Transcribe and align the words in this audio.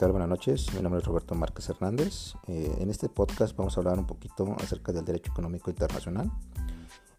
tal? 0.00 0.12
Buenas 0.12 0.30
noches. 0.30 0.72
Mi 0.72 0.80
nombre 0.80 1.02
es 1.02 1.06
Roberto 1.06 1.34
Márquez 1.34 1.68
Hernández. 1.68 2.32
Eh, 2.46 2.74
en 2.80 2.88
este 2.88 3.10
podcast 3.10 3.54
vamos 3.54 3.76
a 3.76 3.80
hablar 3.80 3.98
un 3.98 4.06
poquito 4.06 4.56
acerca 4.58 4.92
del 4.92 5.04
derecho 5.04 5.30
económico 5.30 5.68
internacional, 5.68 6.32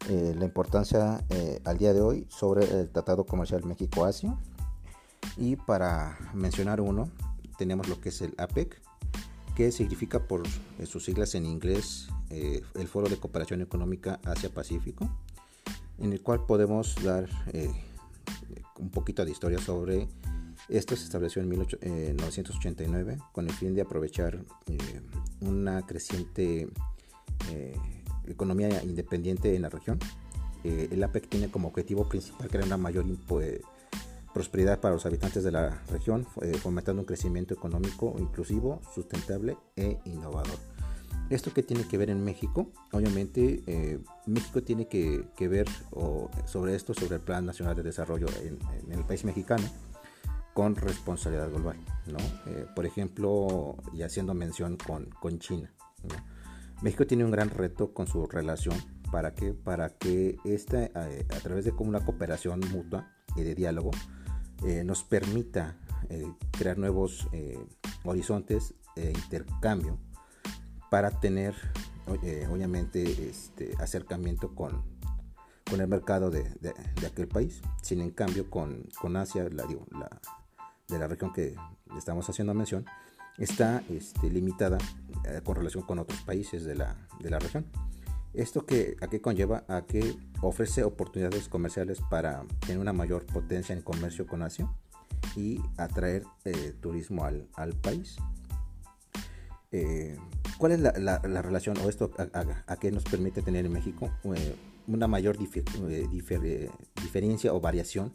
eh, 0.09 0.33
la 0.35 0.45
importancia 0.45 1.23
eh, 1.29 1.61
al 1.63 1.77
día 1.77 1.93
de 1.93 2.01
hoy 2.01 2.25
sobre 2.27 2.65
el 2.65 2.89
Tratado 2.89 3.23
Comercial 3.23 3.63
México-Asia. 3.65 4.35
Y 5.37 5.57
para 5.57 6.17
mencionar 6.33 6.81
uno, 6.81 7.11
tenemos 7.55 7.87
lo 7.87 8.01
que 8.01 8.09
es 8.09 8.19
el 8.23 8.33
APEC, 8.39 8.81
que 9.55 9.71
significa 9.71 10.27
por 10.27 10.41
sus 10.87 11.05
siglas 11.05 11.35
en 11.35 11.45
inglés 11.45 12.07
el 12.31 12.87
Foro 12.87 13.09
de 13.09 13.17
Cooperación 13.17 13.61
Económica 13.61 14.19
Asia-Pacífico, 14.25 15.07
en 15.99 16.13
el 16.13 16.23
cual 16.23 16.47
podemos 16.47 16.95
dar 17.03 17.29
un 18.79 18.89
poquito 18.89 19.23
de 19.23 19.29
historia 19.29 19.59
sobre 19.59 20.07
esto 20.69 20.95
se 20.95 21.03
estableció 21.03 21.41
en 21.41 21.49
1989 21.49 23.13
eh, 23.13 23.17
con 23.31 23.47
el 23.47 23.53
fin 23.53 23.73
de 23.75 23.81
aprovechar 23.81 24.43
eh, 24.67 24.77
una 25.41 25.85
creciente 25.85 26.69
eh, 27.51 27.75
economía 28.27 28.83
independiente 28.83 29.55
en 29.55 29.63
la 29.63 29.69
región. 29.69 29.99
el 30.63 31.03
APEC 31.03 31.27
tiene 31.27 31.49
como 31.49 31.69
objetivo 31.69 32.07
principal 32.07 32.47
crear 32.47 32.65
una 32.65 32.77
mayor 32.77 33.05
prosperidad 34.33 34.79
para 34.79 34.93
los 34.93 35.05
habitantes 35.05 35.43
de 35.43 35.51
la 35.51 35.81
región, 35.89 36.25
fomentando 36.61 37.01
un 37.01 37.07
crecimiento 37.07 37.53
económico 37.53 38.15
inclusivo, 38.19 38.79
sustentable 38.93 39.57
e 39.75 39.97
innovador. 40.05 40.59
¿Esto 41.31 41.51
que 41.51 41.63
tiene 41.63 41.87
que 41.87 41.97
ver 41.97 42.11
en 42.11 42.23
México? 42.23 42.71
Obviamente 42.91 43.99
México 44.27 44.61
tiene 44.61 44.87
que, 44.87 45.47
ver 45.47 45.67
sobre 46.45 46.75
esto, 46.75 46.93
sobre 46.93 47.15
el 47.15 47.21
Plan 47.21 47.43
Nacional 47.43 47.75
de 47.75 47.81
Desarrollo 47.81 48.27
en 48.43 48.91
el 48.91 49.03
país 49.03 49.25
mexicano 49.25 49.67
con 50.53 50.75
responsabilidad 50.75 51.49
global, 51.49 51.77
¿no? 52.07 52.19
Eh, 52.51 52.65
por 52.75 52.85
ejemplo, 52.85 53.77
y 53.93 54.03
haciendo 54.03 54.33
mención 54.33 54.77
con, 54.77 55.05
con 55.19 55.39
China. 55.39 55.71
México 56.81 57.05
tiene 57.05 57.23
un 57.23 57.31
gran 57.31 57.49
reto 57.49 57.93
con 57.93 58.07
su 58.07 58.25
relación 58.25 58.75
para 59.11 59.33
que, 59.33 59.53
para 59.53 59.89
que 59.89 60.37
esta, 60.43 60.85
eh, 60.85 61.25
a 61.29 61.39
través 61.39 61.65
de 61.65 61.71
una 61.77 62.03
cooperación 62.03 62.61
mutua 62.71 63.11
y 63.35 63.43
de 63.43 63.55
diálogo, 63.55 63.91
eh, 64.65 64.83
nos 64.83 65.03
permita 65.03 65.77
crear 66.51 66.77
nuevos 66.77 67.25
horizontes 68.03 68.73
de 68.97 69.11
intercambio 69.11 69.97
para 70.89 71.09
tener, 71.21 71.55
obviamente, 72.49 73.29
este 73.29 73.71
acercamiento 73.79 74.53
con, 74.53 74.83
con 75.69 75.79
el 75.79 75.87
mercado 75.87 76.29
de, 76.29 76.43
de, 76.59 77.07
aquel 77.07 77.29
país. 77.29 77.61
Sin 77.81 78.01
en 78.01 78.11
cambio, 78.11 78.49
con, 78.49 78.89
con 78.99 79.15
Asia, 79.15 79.47
la, 79.49 79.65
la, 79.97 80.19
de 80.91 80.99
la 80.99 81.07
región 81.07 81.33
que 81.33 81.55
estamos 81.97 82.29
haciendo 82.29 82.53
mención 82.53 82.85
está 83.37 83.83
este, 83.89 84.29
limitada 84.29 84.77
eh, 85.25 85.41
con 85.43 85.55
relación 85.55 85.83
con 85.83 85.99
otros 85.99 86.21
países 86.21 86.63
de 86.63 86.75
la, 86.75 86.95
de 87.19 87.29
la 87.29 87.39
región. 87.39 87.65
Esto 88.33 88.65
que, 88.65 88.95
a 89.01 89.07
qué 89.07 89.19
conlleva 89.19 89.65
a 89.67 89.85
que 89.85 90.15
ofrece 90.41 90.83
oportunidades 90.83 91.49
comerciales 91.49 92.01
para 92.09 92.43
tener 92.59 92.79
una 92.79 92.93
mayor 92.93 93.25
potencia 93.25 93.75
en 93.75 93.81
comercio 93.81 94.25
con 94.25 94.41
Asia 94.41 94.69
y 95.35 95.61
atraer 95.77 96.23
eh, 96.45 96.73
turismo 96.79 97.25
al, 97.25 97.47
al 97.55 97.73
país. 97.73 98.17
Eh, 99.71 100.17
¿Cuál 100.57 100.73
es 100.73 100.79
la, 100.79 100.93
la, 100.97 101.41
relación 101.41 101.77
o 101.77 101.89
esto 101.89 102.11
a, 102.67 102.75
qué 102.77 102.91
nos 102.91 103.03
permite 103.03 103.41
tener 103.41 103.65
en 103.65 103.71
México 103.71 104.11
una 104.87 105.07
mayor 105.07 105.37
diferencia 105.37 107.53
o 107.53 107.61
variación 107.61 108.11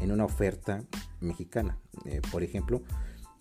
en 0.00 0.12
una 0.12 0.24
oferta 0.24 0.84
mexicana. 1.20 1.78
Eh, 2.04 2.20
por 2.30 2.42
ejemplo, 2.42 2.82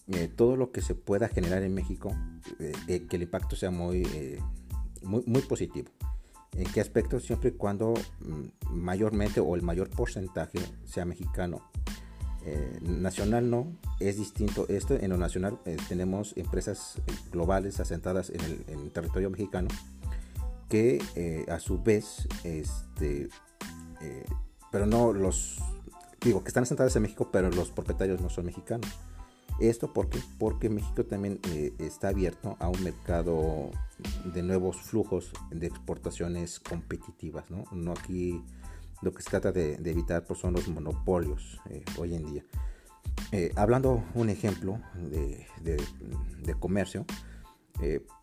eh, 0.07 0.27
todo 0.33 0.55
lo 0.55 0.71
que 0.71 0.81
se 0.81 0.95
pueda 0.95 1.27
generar 1.27 1.63
en 1.63 1.73
México, 1.73 2.15
eh, 2.59 3.05
que 3.09 3.15
el 3.15 3.23
impacto 3.23 3.55
sea 3.55 3.71
muy, 3.71 4.07
muy, 5.01 5.23
muy, 5.25 5.41
positivo. 5.41 5.89
¿En 6.53 6.71
qué 6.71 6.79
aspecto? 6.79 7.19
Siempre 7.19 7.49
y 7.49 7.53
cuando 7.53 7.93
mm, 8.19 8.73
mayormente 8.73 9.39
o 9.39 9.55
el 9.55 9.61
mayor 9.61 9.89
porcentaje 9.89 10.59
sea 10.85 11.05
mexicano. 11.05 11.61
nacional 12.81 13.49
no, 13.49 13.75
es 13.99 14.17
distinto. 14.17 14.67
Esto 14.69 14.93
en 14.93 15.09
lo 15.09 15.17
nacional 15.17 15.57
tenemos 15.89 16.33
empresas 16.37 17.01
globales 17.31 17.79
asentadas 17.79 18.29
en 18.29 18.41
el, 18.67 18.91
territorio 18.91 19.31
mexicano 19.31 19.67
que 20.69 20.99
a 21.49 21.59
su 21.59 21.81
vez, 21.81 22.27
este, 22.43 23.29
pero 24.71 24.85
no 24.85 25.11
los 25.11 25.59
digo, 26.21 26.43
que 26.43 26.49
están 26.49 26.63
asentadas 26.63 26.95
en 26.95 27.03
México, 27.03 27.29
pero 27.31 27.49
los 27.49 27.71
propietarios 27.71 28.21
no 28.21 28.29
son 28.29 28.45
mexicanos. 28.45 28.89
Esto 29.59 29.93
porque, 29.93 30.19
porque 30.37 30.69
México 30.69 31.05
también 31.05 31.39
eh, 31.49 31.73
está 31.79 32.09
abierto 32.09 32.57
a 32.59 32.67
un 32.67 32.83
mercado 32.83 33.71
de 34.25 34.43
nuevos 34.43 34.77
flujos 34.77 35.31
de 35.49 35.67
exportaciones 35.67 36.59
competitivas. 36.59 37.49
No, 37.49 37.63
no 37.71 37.93
aquí 37.93 38.43
lo 39.01 39.13
que 39.13 39.21
se 39.21 39.29
trata 39.29 39.53
de, 39.53 39.75
evitar 39.85 40.25
pues, 40.25 40.39
son 40.39 40.53
los 40.53 40.67
monopolios 40.67 41.61
eh, 41.69 41.85
hoy 41.97 42.15
en 42.15 42.25
día. 42.25 42.43
Eh, 43.31 43.53
hablando 43.55 44.03
un 44.13 44.29
ejemplo 44.29 44.81
de, 45.09 45.47
de, 45.61 45.81
de 46.43 46.53
comercio, 46.55 47.05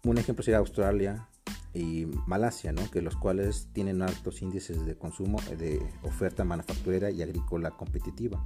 un 0.04 0.16
ejemplo 0.16 0.42
sería 0.42 0.58
Australia, 0.58 1.28
y 1.74 2.06
Malasia, 2.26 2.72
¿no? 2.72 2.90
que 2.90 3.02
los 3.02 3.16
cuales 3.16 3.68
tienen 3.72 4.02
altos 4.02 4.42
índices 4.42 4.84
de 4.84 4.96
consumo 4.96 5.40
de 5.58 5.80
oferta 6.02 6.44
manufacturera 6.44 7.10
y 7.10 7.22
agrícola 7.22 7.70
competitiva. 7.70 8.44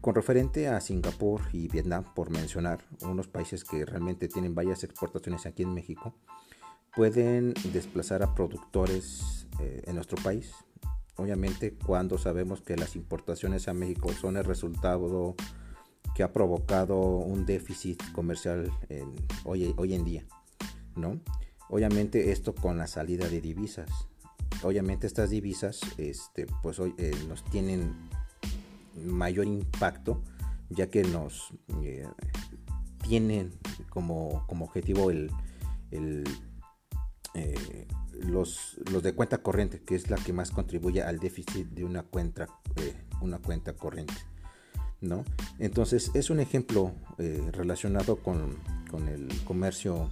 Con 0.00 0.14
referente 0.14 0.68
a 0.68 0.80
Singapur 0.80 1.42
y 1.52 1.68
Vietnam, 1.68 2.04
por 2.14 2.30
mencionar 2.30 2.84
unos 3.02 3.28
países 3.28 3.64
que 3.64 3.84
realmente 3.84 4.28
tienen 4.28 4.54
varias 4.54 4.84
exportaciones 4.84 5.46
aquí 5.46 5.62
en 5.62 5.74
México, 5.74 6.14
pueden 6.94 7.54
desplazar 7.72 8.22
a 8.22 8.34
productores 8.34 9.48
eh, 9.60 9.82
en 9.86 9.96
nuestro 9.96 10.22
país. 10.22 10.52
Obviamente 11.16 11.74
cuando 11.74 12.18
sabemos 12.18 12.60
que 12.60 12.76
las 12.76 12.94
importaciones 12.94 13.68
a 13.68 13.74
México 13.74 14.12
son 14.12 14.36
el 14.36 14.44
resultado 14.44 15.34
que 16.14 16.22
ha 16.22 16.32
provocado 16.32 16.98
un 16.98 17.44
déficit 17.44 18.00
comercial 18.12 18.70
hoy, 19.44 19.74
hoy 19.76 19.94
en 19.94 20.04
día, 20.04 20.24
¿no? 20.94 21.20
Obviamente 21.68 22.30
esto 22.30 22.54
con 22.54 22.78
la 22.78 22.86
salida 22.86 23.28
de 23.28 23.40
divisas. 23.40 23.90
Obviamente 24.62 25.06
estas 25.06 25.30
divisas 25.30 25.80
este, 25.98 26.46
pues, 26.62 26.78
eh, 26.78 27.12
nos 27.28 27.44
tienen 27.44 27.94
mayor 29.04 29.46
impacto 29.46 30.22
ya 30.70 30.88
que 30.88 31.02
nos 31.02 31.50
eh, 31.82 32.06
tienen 33.06 33.52
como, 33.90 34.44
objetivo 34.48 35.10
el, 35.10 35.30
eh, 37.34 37.86
los, 38.12 38.78
los, 38.90 39.02
de 39.02 39.12
cuenta 39.14 39.38
corriente, 39.38 39.82
que 39.82 39.94
es 39.94 40.10
la 40.10 40.16
que 40.16 40.32
más 40.32 40.50
contribuye 40.50 41.02
al 41.02 41.18
déficit 41.18 41.68
de 41.68 41.84
una 41.84 42.02
cuenta, 42.02 42.48
una 43.20 43.38
cuenta 43.38 43.74
corriente. 43.74 44.14
¿no? 45.00 45.24
Entonces 45.58 46.10
es 46.14 46.30
un 46.30 46.40
ejemplo 46.40 46.94
relacionado 47.52 48.16
con, 48.16 48.56
con 48.90 49.08
el 49.08 49.28
comercio 49.44 50.10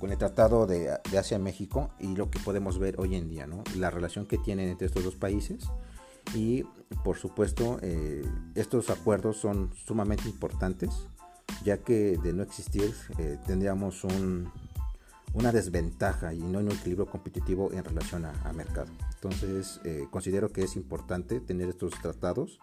con 0.00 0.10
el 0.10 0.18
Tratado 0.18 0.66
de, 0.66 0.98
Asia-México 1.16 1.90
y 2.00 2.16
lo 2.16 2.30
que 2.30 2.40
podemos 2.40 2.78
ver 2.78 2.98
hoy 2.98 3.14
en 3.14 3.28
día, 3.28 3.46
¿no? 3.46 3.62
la 3.76 3.90
relación 3.90 4.26
que 4.26 4.38
tienen 4.38 4.70
entre 4.70 4.86
estos 4.86 5.04
dos 5.04 5.14
países. 5.14 5.68
Y 6.34 6.64
por 7.04 7.18
supuesto, 7.18 7.78
eh, 7.82 8.24
estos 8.54 8.90
acuerdos 8.90 9.36
son 9.36 9.70
sumamente 9.86 10.28
importantes, 10.28 10.90
ya 11.64 11.78
que 11.78 12.16
de 12.18 12.32
no 12.32 12.42
existir 12.42 12.94
eh, 13.18 13.38
tendríamos 13.46 14.04
un, 14.04 14.50
una 15.34 15.52
desventaja 15.52 16.32
y 16.32 16.40
no 16.40 16.60
un 16.60 16.70
equilibrio 16.70 17.06
competitivo 17.06 17.70
en 17.72 17.84
relación 17.84 18.24
a, 18.24 18.52
mercado. 18.52 18.90
Entonces, 19.14 19.80
eh, 19.84 20.06
considero 20.10 20.50
que 20.50 20.62
es 20.62 20.76
importante 20.76 21.40
tener 21.40 21.68
estos 21.68 21.92
tratados 22.00 22.58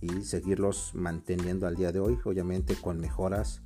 y 0.00 0.22
seguirlos 0.22 0.92
manteniendo 0.94 1.66
al 1.66 1.74
día 1.74 1.90
de 1.90 2.00
hoy, 2.00 2.18
obviamente 2.24 2.76
con 2.76 3.00
mejoras 3.00 3.62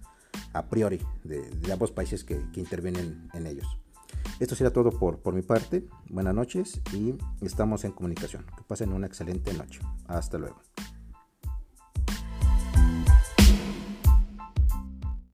a 0.52 0.66
priori 0.66 1.00
de, 1.24 1.72
ambos 1.72 1.92
países 1.92 2.24
que, 2.24 2.40
intervienen 2.56 3.28
en 3.32 3.46
ellos. 3.46 3.66
Esto 4.38 4.54
será 4.54 4.72
todo 4.72 4.90
por, 4.90 5.20
por 5.20 5.34
mi 5.34 5.42
parte. 5.42 5.86
Buenas 6.08 6.34
noches 6.34 6.80
y 6.92 7.14
estamos 7.40 7.84
en 7.84 7.92
comunicación. 7.92 8.44
Que 8.56 8.64
pasen 8.64 8.92
una 8.92 9.06
excelente 9.06 9.52
noche. 9.54 9.80
Hasta 10.08 10.38
luego. 10.38 10.60